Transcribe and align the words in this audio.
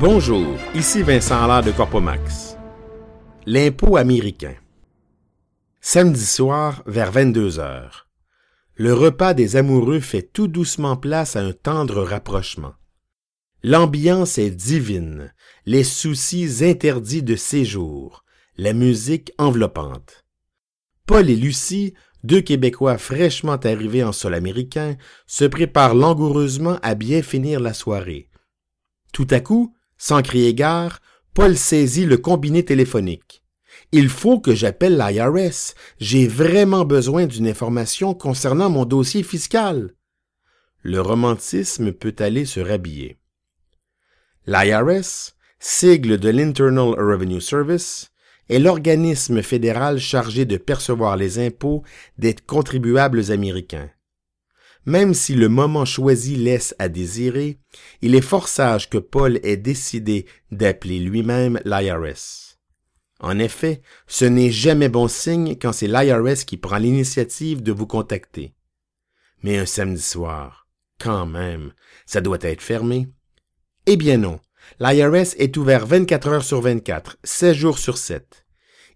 Bonjour, 0.00 0.56
ici 0.76 1.02
Vincent 1.02 1.42
Allard 1.42 1.64
de 1.64 1.72
Corpomax. 1.72 2.56
L'impôt 3.46 3.96
américain. 3.96 4.54
Samedi 5.80 6.24
soir, 6.24 6.84
vers 6.86 7.10
22 7.10 7.58
heures. 7.58 8.06
Le 8.76 8.94
repas 8.94 9.34
des 9.34 9.56
amoureux 9.56 9.98
fait 9.98 10.22
tout 10.22 10.46
doucement 10.46 10.96
place 10.96 11.34
à 11.34 11.40
un 11.40 11.52
tendre 11.52 12.04
rapprochement. 12.04 12.74
L'ambiance 13.64 14.38
est 14.38 14.50
divine, 14.50 15.34
les 15.66 15.82
soucis 15.82 16.64
interdits 16.64 17.24
de 17.24 17.34
séjour, 17.34 18.24
la 18.56 18.74
musique 18.74 19.32
enveloppante. 19.36 20.24
Paul 21.06 21.28
et 21.28 21.34
Lucie, 21.34 21.94
deux 22.22 22.40
Québécois 22.40 22.98
fraîchement 22.98 23.56
arrivés 23.56 24.04
en 24.04 24.12
sol 24.12 24.34
américain, 24.34 24.96
se 25.26 25.44
préparent 25.44 25.96
langoureusement 25.96 26.78
à 26.84 26.94
bien 26.94 27.20
finir 27.20 27.58
la 27.58 27.74
soirée. 27.74 28.28
Tout 29.12 29.26
à 29.30 29.40
coup, 29.40 29.74
sans 29.98 30.22
crier 30.22 30.54
gare, 30.54 31.00
Paul 31.34 31.56
saisit 31.56 32.06
le 32.06 32.16
combiné 32.16 32.64
téléphonique. 32.64 33.42
Il 33.92 34.08
faut 34.08 34.40
que 34.40 34.54
j'appelle 34.54 34.98
l'IRS. 34.98 35.74
J'ai 35.98 36.26
vraiment 36.26 36.84
besoin 36.84 37.26
d'une 37.26 37.48
information 37.48 38.14
concernant 38.14 38.70
mon 38.70 38.84
dossier 38.84 39.22
fiscal. 39.22 39.94
Le 40.82 41.00
romantisme 41.00 41.92
peut 41.92 42.14
aller 42.18 42.44
se 42.44 42.60
rhabiller. 42.60 43.18
L'IRS, 44.46 45.34
sigle 45.58 46.18
de 46.18 46.28
l'Internal 46.28 46.94
Revenue 46.98 47.40
Service, 47.40 48.10
est 48.48 48.58
l'organisme 48.58 49.42
fédéral 49.42 49.98
chargé 49.98 50.44
de 50.44 50.56
percevoir 50.56 51.16
les 51.16 51.38
impôts 51.38 51.82
des 52.16 52.34
contribuables 52.34 53.30
américains. 53.30 53.90
Même 54.86 55.14
si 55.14 55.34
le 55.34 55.48
moment 55.48 55.84
choisi 55.84 56.36
laisse 56.36 56.74
à 56.78 56.88
désirer, 56.88 57.58
il 58.00 58.14
est 58.14 58.20
fort 58.20 58.48
sage 58.48 58.88
que 58.88 58.98
Paul 58.98 59.38
ait 59.42 59.56
décidé 59.56 60.26
d'appeler 60.50 60.98
lui-même 60.98 61.60
l'IRS. 61.64 62.56
En 63.20 63.38
effet, 63.38 63.82
ce 64.06 64.24
n'est 64.24 64.50
jamais 64.50 64.88
bon 64.88 65.08
signe 65.08 65.56
quand 65.56 65.72
c'est 65.72 65.88
l'IRS 65.88 66.44
qui 66.46 66.56
prend 66.56 66.78
l'initiative 66.78 67.62
de 67.62 67.72
vous 67.72 67.86
contacter. 67.86 68.54
Mais 69.42 69.58
un 69.58 69.66
samedi 69.66 70.02
soir, 70.02 70.68
quand 71.00 71.26
même, 71.26 71.72
ça 72.06 72.20
doit 72.20 72.38
être 72.42 72.62
fermé. 72.62 73.08
Eh 73.86 73.96
bien 73.96 74.18
non, 74.18 74.40
l'IRS 74.80 75.34
est 75.38 75.56
ouvert 75.56 75.86
24 75.86 76.28
heures 76.28 76.44
sur 76.44 76.60
24, 76.60 77.18
16 77.24 77.56
jours 77.56 77.78
sur 77.78 77.98
7. 77.98 78.46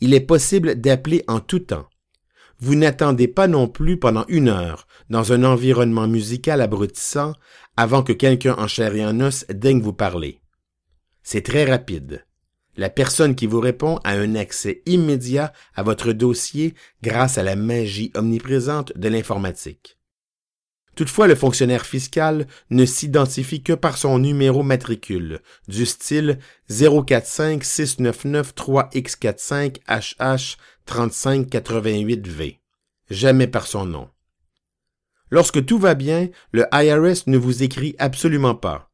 Il 0.00 0.14
est 0.14 0.20
possible 0.20 0.80
d'appeler 0.80 1.24
en 1.28 1.40
tout 1.40 1.60
temps. 1.60 1.88
Vous 2.60 2.74
n'attendez 2.74 3.28
pas 3.28 3.46
non 3.46 3.68
plus 3.68 3.98
pendant 3.98 4.24
une 4.28 4.48
heure, 4.48 4.86
dans 5.10 5.32
un 5.32 5.44
environnement 5.44 6.08
musical 6.08 6.60
abrutissant, 6.60 7.34
avant 7.76 8.02
que 8.02 8.12
quelqu'un 8.12 8.56
en 8.58 8.66
chair 8.66 8.94
et 8.94 9.06
en 9.06 9.20
os 9.20 9.46
daigne 9.48 9.80
vous 9.80 9.92
parler. 9.92 10.40
C'est 11.22 11.42
très 11.42 11.64
rapide. 11.64 12.24
La 12.76 12.90
personne 12.90 13.34
qui 13.34 13.46
vous 13.46 13.60
répond 13.60 13.98
a 14.04 14.12
un 14.12 14.34
accès 14.34 14.82
immédiat 14.86 15.52
à 15.74 15.82
votre 15.82 16.12
dossier 16.12 16.74
grâce 17.02 17.38
à 17.38 17.42
la 17.42 17.56
magie 17.56 18.12
omniprésente 18.14 18.96
de 18.96 19.08
l'informatique. 19.08 19.97
Toutefois, 20.98 21.28
le 21.28 21.36
fonctionnaire 21.36 21.86
fiscal 21.86 22.48
ne 22.70 22.84
s'identifie 22.84 23.62
que 23.62 23.72
par 23.72 23.96
son 23.96 24.18
numéro 24.18 24.64
matricule, 24.64 25.38
du 25.68 25.86
style 25.86 26.40
045 26.70 27.62
699 27.62 28.52
3X45 28.56 29.76
HH 29.86 30.56
3588V, 30.88 32.58
jamais 33.10 33.46
par 33.46 33.68
son 33.68 33.86
nom. 33.86 34.08
Lorsque 35.30 35.64
tout 35.64 35.78
va 35.78 35.94
bien, 35.94 36.30
le 36.50 36.66
IRS 36.72 37.28
ne 37.28 37.38
vous 37.38 37.62
écrit 37.62 37.94
absolument 38.00 38.56
pas. 38.56 38.90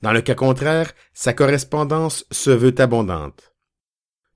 Dans 0.00 0.14
le 0.14 0.22
cas 0.22 0.34
contraire, 0.34 0.94
sa 1.12 1.34
correspondance 1.34 2.24
se 2.30 2.48
veut 2.48 2.74
abondante. 2.78 3.52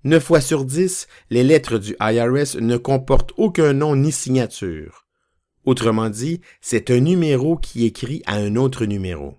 Neuf 0.04 0.24
fois 0.24 0.42
sur 0.42 0.66
dix, 0.66 1.06
les 1.30 1.44
lettres 1.44 1.78
du 1.78 1.96
IRS 1.98 2.60
ne 2.60 2.76
comportent 2.76 3.32
aucun 3.38 3.72
nom 3.72 3.96
ni 3.96 4.12
signature. 4.12 5.06
Autrement 5.64 6.08
dit, 6.08 6.40
c'est 6.60 6.90
un 6.90 7.00
numéro 7.00 7.56
qui 7.56 7.84
écrit 7.84 8.22
à 8.26 8.36
un 8.36 8.56
autre 8.56 8.86
numéro. 8.86 9.36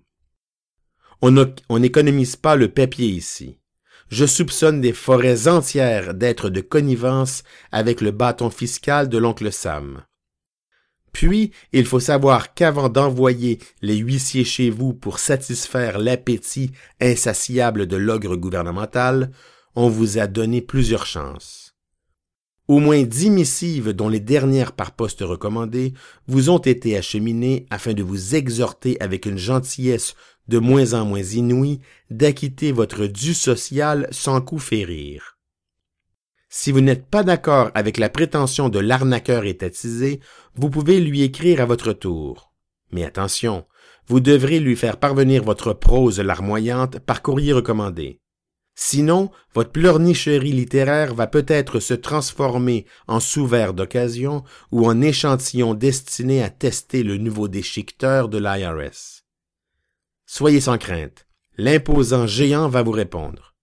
On 1.22 1.80
n'économise 1.80 2.36
pas 2.36 2.56
le 2.56 2.68
papier 2.68 3.08
ici. 3.08 3.58
Je 4.10 4.26
soupçonne 4.26 4.82
des 4.82 4.94
forêts 4.94 5.48
entières 5.48 6.14
d'être 6.14 6.50
de 6.50 6.62
connivence 6.62 7.44
avec 7.72 8.02
le 8.02 8.12
bâton 8.12 8.50
fiscal 8.50 9.08
de 9.08 9.18
l'oncle 9.18 9.52
Sam. 9.52 10.04
Puis, 11.14 11.52
il 11.74 11.86
faut 11.86 12.00
savoir 12.00 12.54
qu'avant 12.54 12.90
d'envoyer 12.90 13.60
les 13.82 13.98
huissiers 13.98 14.46
chez 14.46 14.70
vous 14.70 14.94
pour 14.94 15.20
satisfaire 15.20 16.00
l'appétit 16.00 16.72
insatiable 17.00 17.86
de 17.86 17.98
l'ogre 17.98 18.36
gouvernemental, 18.36 19.32
on 19.76 19.90
vous 19.90 20.18
a 20.18 20.28
donné 20.28 20.62
plusieurs 20.62 21.06
chances. 21.06 21.71
Au 22.72 22.80
moins 22.80 23.04
dix 23.04 23.30
missives, 23.30 23.90
dont 23.92 24.08
les 24.08 24.22
dernières 24.22 24.72
par 24.72 24.94
poste 24.94 25.20
recommandées, 25.20 25.94
vous 26.28 26.50
ont 26.50 26.58
été 26.58 26.96
acheminées 26.96 27.66
afin 27.70 27.92
de 27.92 28.02
vous 28.02 28.34
exhorter 28.34 28.96
avec 29.02 29.26
une 29.26 29.38
gentillesse 29.38 30.16
de 30.48 30.58
moins 30.58 30.94
en 30.94 31.04
moins 31.04 31.22
inouïe 31.22 31.82
d'acquitter 32.10 32.72
votre 32.72 33.08
dû 33.08 33.34
social 33.34 34.08
sans 34.12 34.40
coup 34.40 34.58
férir. 34.58 35.38
Si 36.48 36.72
vous 36.72 36.80
n'êtes 36.80 37.08
pas 37.08 37.24
d'accord 37.24 37.72
avec 37.76 37.98
la 37.98 38.08
prétention 38.08 38.70
de 38.70 38.80
l'arnaqueur 38.80 39.44
étatisé, 39.44 40.22
vous 40.56 40.70
pouvez 40.70 41.02
lui 41.02 41.24
écrire 41.24 41.60
à 41.60 41.66
votre 41.66 41.92
tour. 41.92 42.54
Mais 42.94 43.04
attention, 43.04 43.66
vous 44.08 44.22
devrez 44.22 44.62
lui 44.62 44.78
faire 44.78 44.96
parvenir 44.96 45.44
votre 45.44 45.74
prose 45.74 46.22
larmoyante 46.22 47.00
par 47.00 47.22
courrier 47.22 47.52
recommandé. 47.52 48.22
Sinon, 48.76 49.32
votre 49.54 49.72
pleurnicherie 49.72 50.54
littéraire 50.54 51.14
va 51.14 51.28
peut-être 51.28 51.80
se 51.80 51.94
transformer 51.94 52.86
en 53.08 53.20
sous-verre 53.20 53.74
d'occasion 53.74 54.44
ou 54.72 54.88
en 54.88 55.02
échantillon 55.02 55.74
destiné 55.74 56.42
à 56.42 56.50
tester 56.50 57.04
le 57.04 57.18
nouveau 57.18 57.48
déchiqueteur 57.48 58.30
de 58.30 58.38
l'IRS. 58.38 59.24
Soyez 60.26 60.62
sans 60.62 60.78
crainte, 60.78 61.28
l'imposant 61.58 62.28
géant 62.28 62.70
va 62.70 62.84
vous 62.84 62.92
répondre. 62.92 63.56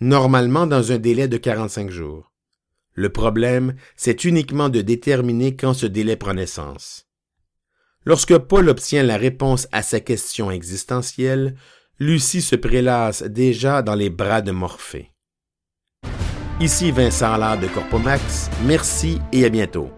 Normalement 0.00 0.66
dans 0.66 0.92
un 0.92 0.98
délai 0.98 1.28
de 1.28 1.38
45 1.38 1.90
jours. 1.90 2.32
Le 2.94 3.08
problème, 3.08 3.74
c'est 3.96 4.24
uniquement 4.24 4.68
de 4.68 4.82
déterminer 4.82 5.56
quand 5.56 5.72
ce 5.72 5.86
délai 5.86 6.16
prend 6.16 6.34
naissance. 6.34 7.06
Lorsque 8.04 8.36
Paul 8.36 8.68
obtient 8.68 9.02
la 9.02 9.16
réponse 9.16 9.68
à 9.72 9.82
sa 9.82 10.00
question 10.00 10.50
existentielle, 10.50 11.56
Lucie 12.04 12.42
se 12.42 12.56
prélasse 12.56 13.22
déjà 13.22 13.80
dans 13.80 13.94
les 13.94 14.10
bras 14.10 14.42
de 14.42 14.50
Morphée. 14.50 15.12
Ici 16.58 16.90
Vincent 16.90 17.32
Allard 17.32 17.60
de 17.60 17.68
Corpomax, 17.68 18.50
merci 18.66 19.20
et 19.30 19.44
à 19.44 19.48
bientôt. 19.48 19.88